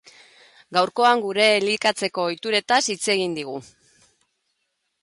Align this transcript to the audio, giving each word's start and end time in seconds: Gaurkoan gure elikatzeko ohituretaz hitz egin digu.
Gaurkoan 0.77 1.21
gure 1.25 1.45
elikatzeko 1.57 2.27
ohituretaz 2.31 2.83
hitz 2.95 3.01
egin 3.19 3.41
digu. 3.41 3.63